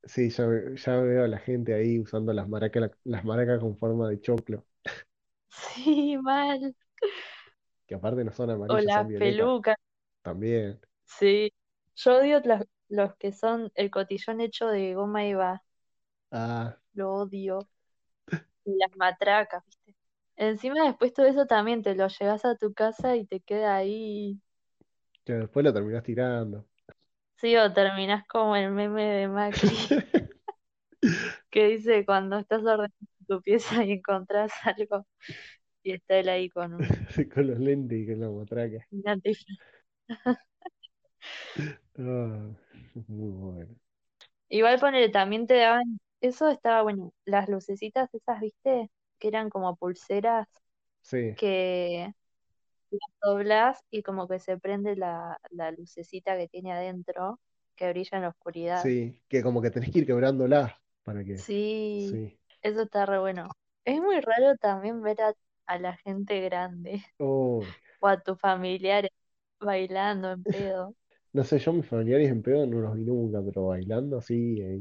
[0.05, 3.77] sí, ya, ve- ya veo a la gente ahí usando las maracas, las maracas con
[3.79, 4.67] forma de choclo,
[5.75, 6.75] Sí, mal.
[7.87, 9.53] que aparte no son O amarillas, las son violetas.
[9.57, 9.77] pelucas,
[10.23, 10.81] También.
[11.05, 11.53] sí.
[11.97, 15.63] Yo odio las- los que son el cotillón hecho de goma eva,
[16.31, 17.69] Ah, lo odio.
[18.65, 19.92] Y las matracas, ¿viste?
[20.37, 24.39] Encima después todo eso también te lo llevas a tu casa y te queda ahí.
[25.25, 26.65] que después lo terminás tirando.
[27.37, 29.77] Sí, o terminás como el meme de Macri
[31.51, 32.93] que dice cuando estás ordenando
[33.29, 35.07] tu pieza y encontrás algo
[35.83, 36.89] y está él ahí con un,
[37.35, 38.87] Con los lentes y con la matraca.
[41.99, 42.51] Ah,
[43.09, 43.77] muy bueno.
[44.49, 48.91] Igual ponele, también te daban, eso estaba bueno, las lucecitas esas, ¿viste?
[49.23, 50.49] Que eran como pulseras
[51.03, 52.13] Sí, que
[52.91, 57.41] las doblás y como que se prende la, la lucecita que tiene adentro
[57.77, 58.93] que brilla en la oscuridad.
[58.93, 61.47] sí, que como que tenés que ir quebrándola para que.
[61.47, 62.39] Sí, Sí.
[62.63, 63.51] eso está re bueno.
[63.85, 65.35] Es muy raro también ver a,
[65.67, 67.05] a la gente grande
[68.01, 69.11] o a tus familiares
[69.61, 70.97] bailando en pedo.
[71.33, 74.61] no sé, yo mis familiares en pedo no los vi nunca, pero bailando así.
[74.61, 74.81] eh,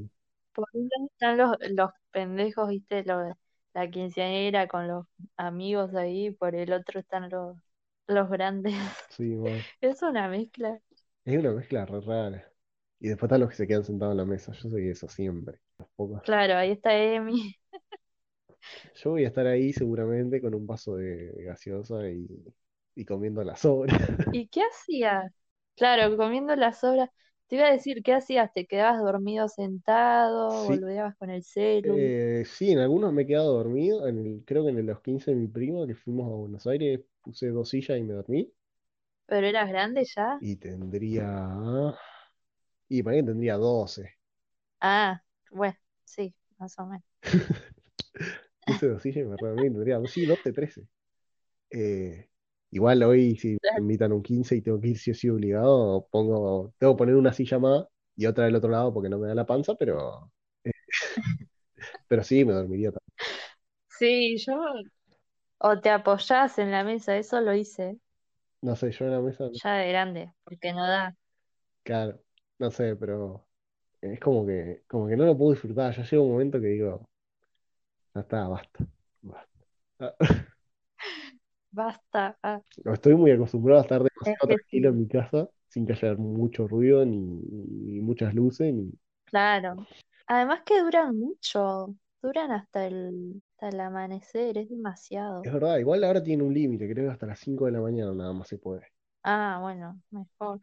[0.54, 3.04] Por un lado están los, los pendejos, ¿viste?
[3.04, 3.34] Los,
[3.74, 5.06] la quinceañera con los
[5.38, 7.58] amigos ahí, por el otro están los,
[8.08, 8.74] los grandes.
[9.08, 9.66] sí, bueno.
[9.82, 10.80] Es una mezcla.
[11.26, 12.54] Es una mezcla re rara.
[13.00, 14.52] Y después están los que se quedan sentados en la mesa.
[14.54, 15.60] Yo soy eso siempre.
[15.80, 16.22] Los pocos.
[16.22, 17.56] Claro, ahí está Emi.
[18.96, 22.28] Yo voy a estar ahí seguramente con un vaso de gaseosa y,
[22.96, 24.00] y comiendo las sobras.
[24.32, 25.32] ¿Y qué hacías?
[25.76, 27.10] Claro, comiendo las sobras.
[27.52, 28.52] Te iba a decir, ¿qué hacías?
[28.52, 30.64] ¿Te quedabas dormido sentado?
[30.66, 32.12] Sí, ¿Boludeabas con el celu?
[32.12, 34.08] eh, sí, en algunos me he quedado dormido.
[34.08, 37.02] En el, creo que en los 15 de mi primo, que fuimos a Buenos Aires,
[37.24, 38.52] puse dos sillas y me dormí.
[39.26, 40.42] ¿Pero eras grande ya?
[40.42, 41.96] Y tendría.
[42.90, 44.18] Y para mí tendría 12.
[44.80, 47.04] Ah, bueno, sí, más o menos.
[48.66, 49.70] Puse dos sillas y me dormí.
[49.72, 50.88] Tendría, sí, 12, 13.
[51.72, 52.30] Eh,
[52.72, 56.08] igual hoy, si me invitan un 15 y tengo que ir sí o sí obligado,
[56.12, 59.28] pongo, tengo que poner una silla más y otra del otro lado porque no me
[59.28, 60.32] da la panza, pero,
[60.64, 60.72] eh,
[62.08, 63.12] pero sí, me dormiría también.
[63.90, 64.56] Sí, yo
[65.60, 68.00] O te apoyás en la mesa, eso lo hice
[68.64, 71.16] No sé, yo en la mesa, ya de grande, porque no da.
[71.84, 72.24] claro,
[72.60, 73.48] no sé, pero
[74.02, 75.96] es como que, como que no lo puedo disfrutar.
[75.98, 77.10] Ya llega un momento que digo,
[78.16, 78.86] ya está, basta.
[79.22, 79.50] basta.
[81.72, 82.38] Basta.
[82.44, 85.86] Ah, no, Estoy muy acostumbrado a estar es demasiado que tranquilo en mi casa, sin
[85.86, 88.92] que haya mucho ruido, ni, ni muchas luces, ni...
[89.26, 89.88] claro.
[90.28, 94.70] Además que duran mucho, duran hasta el, hasta el amanecer, es
[95.44, 95.52] Es demasiado.
[95.54, 98.34] verdad, igual ahora tiene un límite, creo que hasta las 5 de la mañana nada
[98.34, 98.88] más se puede.
[99.24, 100.62] Ah, bueno, mejor.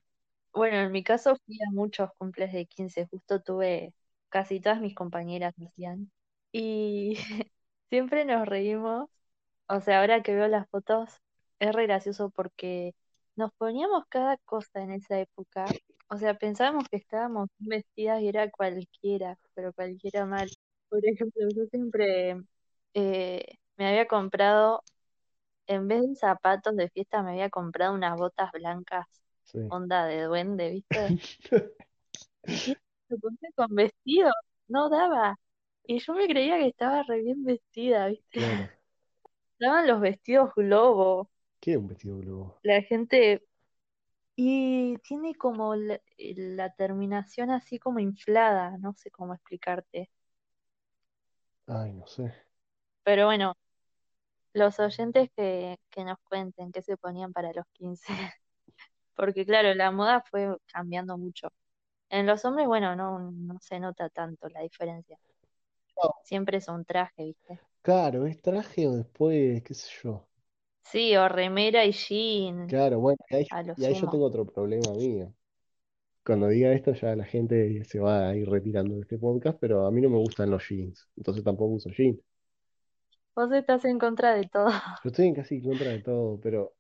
[0.53, 3.94] Bueno, en mi caso fui a muchos cumples de 15 justo tuve,
[4.31, 6.12] casi todas mis compañeras hacían.
[6.53, 7.16] Y
[7.90, 9.11] siempre nos reímos,
[9.68, 11.11] o sea, ahora que veo las fotos,
[11.59, 12.94] es re gracioso porque
[13.37, 15.66] nos poníamos cada cosa en esa época.
[16.09, 20.48] O sea, pensábamos que estábamos vestidas y era cualquiera, pero cualquiera mal.
[20.88, 22.37] Por ejemplo, yo siempre
[22.94, 23.44] eh,
[23.76, 24.83] me había comprado,
[25.66, 29.07] en vez de zapatos de fiesta, me había comprado unas botas blancas,
[29.44, 29.59] Sí.
[29.68, 30.98] onda de duende, ¿viste?
[32.66, 32.76] Y
[33.09, 34.31] me puse con vestido,
[34.68, 35.37] no daba.
[35.85, 38.40] Y yo me creía que estaba re bien vestida, ¿viste?
[38.40, 38.77] Claro.
[39.61, 41.31] Daban los vestidos globo.
[41.61, 42.61] ¿Qué es un vestido globo?
[42.62, 43.44] La gente.
[44.37, 50.11] Y tiene como la, la terminación así como inflada, no sé cómo explicarte.
[51.66, 52.35] Ay, no sé.
[53.05, 53.55] Pero bueno,
[54.55, 58.07] los oyentes que, que nos cuenten qué se ponían para los 15.
[59.16, 61.49] Porque claro, la moda fue cambiando mucho.
[62.11, 65.18] En los hombres, bueno, no, no se nota tanto la diferencia.
[66.03, 67.61] No, Siempre es un traje, ¿viste?
[67.82, 70.28] Claro, es traje o después, qué sé yo.
[70.84, 74.10] Sí, o remera y jean, Claro, bueno, y ahí, a lo y ahí yo sumo.
[74.10, 75.34] tengo otro problema mío.
[76.24, 79.86] Cuando diga esto ya la gente se va a ir retirando de este podcast, pero
[79.86, 82.20] a mí no me gustan los jeans, entonces tampoco uso jeans.
[83.34, 84.70] Vos estás en contra de todo.
[85.02, 86.76] Yo estoy en casi en contra de todo, pero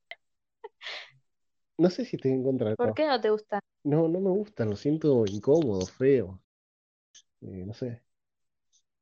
[1.78, 2.94] no sé si estoy en contra de ¿Por todo.
[2.94, 3.60] qué no te gusta?
[3.84, 6.42] No, no me gustan, lo siento incómodo, feo.
[7.40, 8.02] eh, no sé,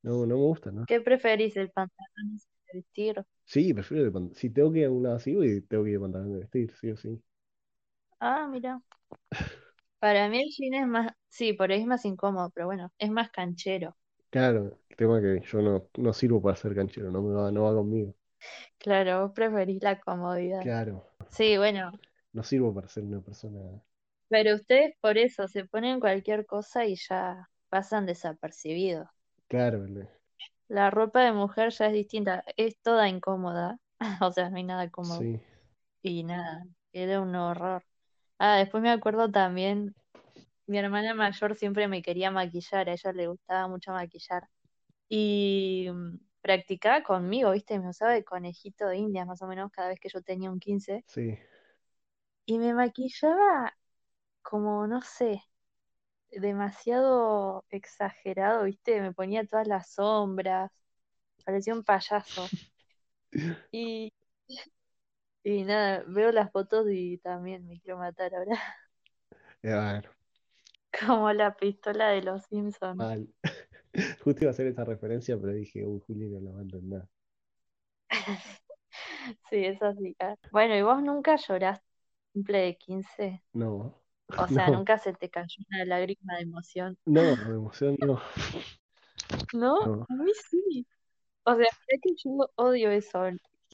[0.02, 0.86] no, no me gusta, ¿no?
[0.86, 3.24] ¿Qué preferís, el pantalón de vestir?
[3.44, 5.90] Sí, prefiero de pan- Si tengo que ir a un lado así, voy, tengo que
[5.90, 7.22] ir de pantalón de vestir, sí o sí.
[8.20, 8.80] Ah, mira.
[9.98, 13.10] Para mí el jean es más, sí, por ahí es más incómodo, pero bueno, es
[13.10, 13.94] más canchero.
[14.30, 17.62] Claro, el tema que yo no, no sirvo para ser canchero, no me va, no
[17.64, 18.14] va conmigo.
[18.78, 20.64] Claro, vos preferís la comodidad.
[20.64, 21.92] Claro, Sí, bueno,
[22.32, 23.60] no sirvo para ser una persona.
[24.28, 29.08] pero ustedes por eso se ponen cualquier cosa y ya pasan desapercibidos.
[29.48, 29.86] Claro,
[30.68, 33.78] La ropa de mujer ya es distinta, es toda incómoda,
[34.22, 35.28] o sea, no hay nada cómodo.
[35.28, 35.40] sí,
[36.02, 37.84] Y nada, era un horror.
[38.38, 39.94] Ah, después me acuerdo también,
[40.66, 44.48] mi hermana mayor siempre me quería maquillar, a ella le gustaba mucho maquillar.
[45.08, 47.78] Y mm, practicaba conmigo, ¿viste?
[47.80, 50.60] Me usaba de conejito de indias más o menos cada vez que yo tenía un
[50.60, 51.04] 15.
[51.06, 51.38] sí,
[52.44, 53.76] Y me maquillaba
[54.42, 55.42] como, no sé,
[56.30, 59.00] demasiado exagerado, ¿viste?
[59.00, 60.70] Me ponía todas las sombras,
[61.44, 62.52] parecía un payaso.
[63.72, 64.12] Y,
[65.44, 68.56] y nada, veo las fotos y también me quiero matar ahora.
[69.62, 70.02] eh, bueno,
[71.06, 73.08] Como la pistola de los Simpsons.
[73.08, 73.28] mal.
[74.24, 77.02] Justo iba a hacer esa referencia, pero dije, uy, Juli no la va a entender.
[79.50, 80.16] Sí, es así.
[80.20, 80.36] ah.
[80.50, 81.84] Bueno, ¿y vos nunca lloraste
[82.32, 83.42] cumple de 15?
[83.54, 84.02] No,
[84.36, 86.98] O sea, no, nunca se te cayó una lágrima de emoción.
[87.06, 88.20] no, de emoción no,
[89.52, 89.76] ¿No?
[89.84, 90.08] no.
[90.08, 90.86] A mí sí.
[91.44, 93.24] O sea, es que yo odio eso,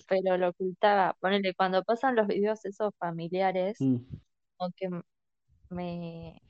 [0.09, 1.15] pero lo ocultaba.
[1.21, 3.99] Ponele, cuando pasan los videos esos familiares, Mm,
[4.57, 5.03] como que m-
[5.71, 6.43] me,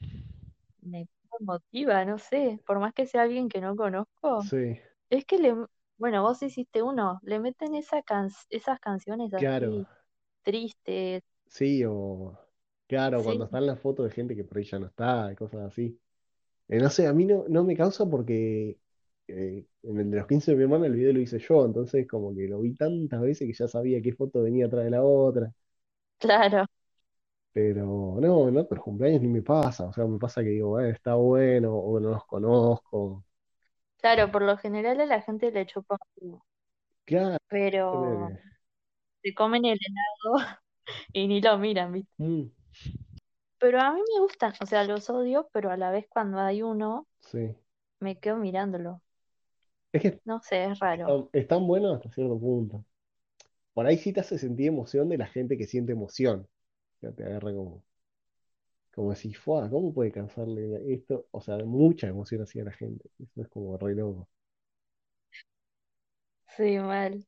[0.83, 1.07] me
[1.41, 5.55] motiva, no sé, por más que sea alguien que no conozco, sí, es que le,
[5.99, 9.89] bueno, vos hiciste uno, le meten esa can- esas canciones claro, así
[10.45, 12.37] tristes, sí, o
[12.93, 15.99] claro, cuando están las fotos de gente que por ahí ya no está, cosas así.
[16.69, 18.79] Eh, no sé, a mí no, no me causa porque
[19.29, 22.07] eh, en el de los 15 de mi hermana el video lo hice yo, entonces
[22.09, 25.03] como que lo vi tantas veces que ya sabía qué foto venía atrás de la
[25.05, 25.53] otra.
[26.19, 26.67] claro,
[27.53, 30.89] Pero no, en otros cumpleaños ni me pasa, o sea, me pasa que digo, bueno,
[30.89, 33.25] está bueno, o no los conozco.
[34.01, 36.45] claro, por lo general a la gente le chupa un huevo,
[37.05, 38.35] Claro, pero
[39.23, 40.61] se comen el helado
[41.13, 42.13] y ni lo miran, ¿viste?
[42.19, 42.51] mm,
[43.63, 46.63] Pero a mí me gustan, o sea, los odio, pero a la vez cuando hay
[46.63, 47.55] uno, sí.
[48.01, 49.03] me quedo mirándolo.
[49.93, 51.07] Es que No sé, es raro.
[51.07, 52.85] están, están buenos hasta cierto punto.
[53.75, 56.49] Por ahí sí te hace sentir emoción de la gente que siente emoción.
[57.01, 57.85] Sea, te agarra como,
[58.95, 61.27] como si fuera, ¿cómo puede causarle esto?
[61.33, 63.11] O sea, mucha emoción así a la gente.
[63.19, 64.29] Eso es como re loco.
[66.57, 67.27] Sí, mal.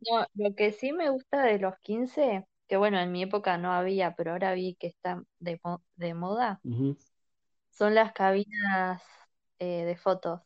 [0.00, 3.72] No, lo que sí me gusta de los 15, que bueno, en mi época no
[3.74, 6.96] había, pero ahora vi que está de, mo- de moda, Ujú.
[7.70, 9.02] son las cabinas
[9.58, 10.42] eh, de fotos.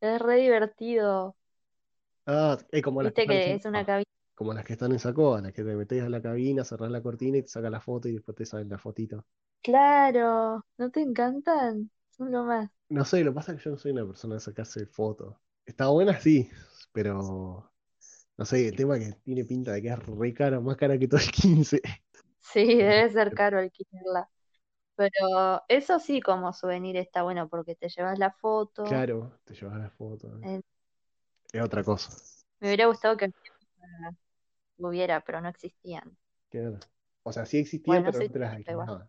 [0.00, 1.36] Es re divertido.
[2.26, 4.04] Ah, es como las que Viste están en que es una cabina.
[4.36, 7.02] como las que están en Sacoa, las que te metes a la cabina, cerrás la
[7.02, 9.26] cortina y te saca la foto y después te sale la fotito.
[9.62, 11.90] Claro, ¿no te encantan?
[12.10, 12.70] Son lo más.
[12.90, 15.36] No sé, lo que pasa es que yo no soy una persona de sacarse fotos.
[15.66, 16.50] Está buena, sí,
[16.92, 17.67] pero
[18.38, 20.96] no sé, el tema es que tiene pinta de que es re cara, más cara
[20.96, 21.82] que todo el 15.
[22.40, 24.30] Sí, debe ser caro alquilarla.
[24.94, 28.84] Pero eso sí, como souvenir está bueno porque te llevas la foto.
[28.84, 30.40] Claro, te llevas la foto.
[31.52, 32.10] Es otra cosa.
[32.60, 33.32] me hubiera gustado que
[34.78, 36.16] hubiera, pero no existían.
[36.48, 36.78] Claro.
[37.22, 39.08] O sea, sí existían, Bueno, pero no te las alquilabas.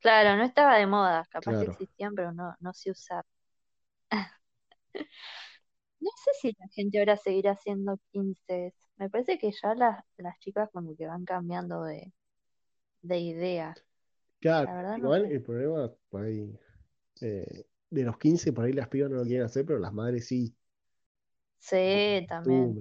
[0.00, 3.24] Claro, no estaba de moda, capaz que existían, pero no, no se usaba.
[6.00, 8.74] No sé si la gente ahora seguirá haciendo 15.
[8.96, 12.12] Me parece que ya las, las chicas como que van cambiando de,
[13.02, 13.78] de idea.
[14.40, 15.32] Claro, La verdad no igual sé.
[15.32, 16.58] el problema por ahí,
[17.22, 20.26] eh, de los 15 por ahí las pibas no lo quieren hacer, pero las madres
[20.28, 20.56] sí.
[21.58, 22.80] Sí, también.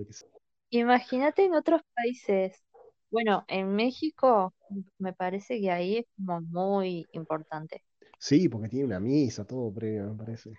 [0.71, 2.63] Imagínate en otros países.
[3.11, 4.55] Bueno, en México
[4.99, 7.83] me parece que ahí es como muy importante.
[8.17, 10.57] Sí, porque tiene una misa, todo previo, me parece.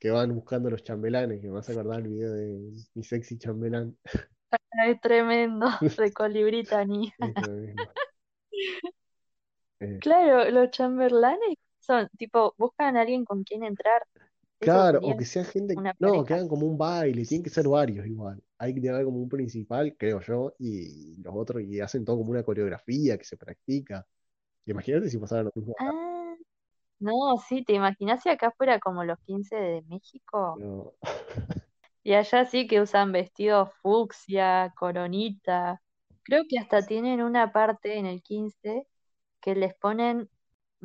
[0.00, 3.38] Que van buscando los chambelanes, que me vas a acordar el video de mi sexy
[3.38, 3.96] chambelán.
[4.86, 5.66] Es tremendo,
[5.98, 7.12] de colibrita ni.
[9.80, 14.02] Eh, Claro, los chamberlanes son tipo, buscan a alguien con quien entrar.
[14.58, 16.34] Claro, o que sea gente, no, que pareja.
[16.34, 18.42] hagan como un baile, tienen que ser varios igual.
[18.58, 22.30] Hay que haber como un principal, creo yo, y los otros, y hacen todo como
[22.30, 24.06] una coreografía que se practica.
[24.66, 25.74] Imagínate si pasaran lo mismo.
[25.80, 26.19] Ah,
[27.00, 30.62] no, sí, ¿te imaginas si acá fuera como los 15 de México?
[30.62, 30.92] No,
[32.02, 35.82] Y allá sí que usan vestidos fucsia, coronita.
[36.22, 38.86] Creo que hasta tienen una parte en el 15
[39.40, 40.30] que les ponen,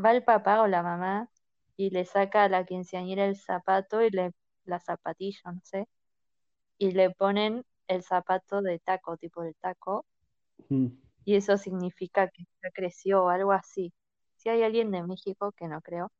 [0.04, 1.30] va el papá o la mamá
[1.78, 4.32] y le saca a la quinceañera el zapato y le,
[4.65, 5.88] la zapatilla, no sé,
[6.80, 10.06] y le ponen el zapato de taco, tipo de taco,
[10.71, 10.88] Mm,
[11.25, 13.93] y eso significa que ya creció o algo así.
[14.45, 16.12] Si hay alguien de México, que no creo,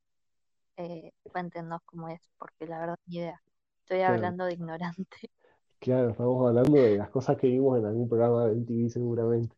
[0.78, 3.42] eh, cuéntenos cómo es, porque la verdad ni idea.
[3.82, 5.32] Estoy claro, hablando de ignorante.
[5.80, 9.56] claro, estamos hablando de las cosas que vimos en algún programa de MTV seguramente.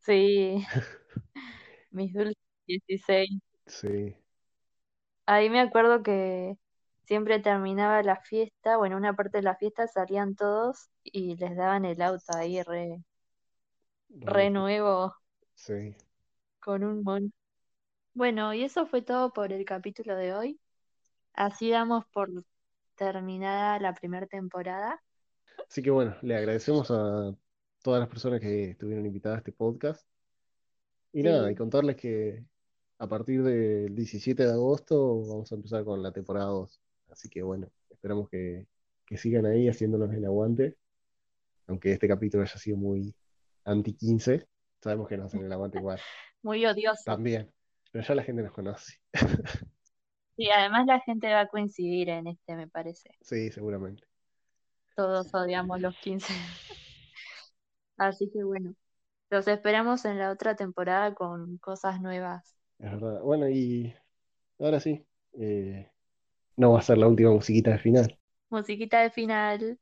[0.00, 0.66] Sí,
[1.90, 3.40] mis dulces 16.
[3.66, 4.14] Sí,
[5.26, 6.56] Ahí me acuerdo que
[7.04, 11.84] siempre terminaba la fiesta, bueno, una parte de la fiesta salían todos y les daban
[11.86, 13.02] el auto ahí re,
[14.24, 15.12] re nuevo
[15.54, 15.94] sí.
[16.60, 17.32] con un mon.
[18.14, 20.60] Bueno, y eso fue todo por el capítulo de hoy.
[21.32, 22.28] Así damos por
[22.96, 25.02] terminada la primera temporada.
[25.68, 27.34] Así que bueno, le agradecemos a
[27.82, 30.04] todas las personas que estuvieron invitadas a este podcast.
[31.12, 32.44] Y nada, y contarles que
[32.98, 36.80] a partir del 17 de agosto vamos a empezar con la temporada 2.
[37.10, 38.66] Así que bueno, esperamos que,
[39.06, 40.76] que sigan ahí haciéndonos el aguante.
[41.66, 43.14] Aunque este capítulo haya sido muy
[43.64, 44.46] anti-15,
[44.82, 46.00] sabemos que nos hacen el aguante igual.
[46.42, 47.02] muy odioso.
[47.04, 47.50] También.
[47.90, 49.00] Pero ya la gente nos conoce.
[50.36, 53.10] Sí, además la gente va a coincidir en este, me parece.
[53.20, 54.04] Sí, seguramente.
[54.96, 56.32] Todos odiamos los 15.
[57.98, 58.74] Así que bueno,
[59.28, 62.56] los esperamos en la otra temporada con cosas nuevas.
[62.78, 63.20] Es verdad.
[63.20, 63.94] Bueno, y
[64.58, 65.04] ahora sí.
[65.34, 65.90] eh,
[66.56, 68.18] no va a ser la última musiquita de final.
[68.48, 69.78] Musiquita de final.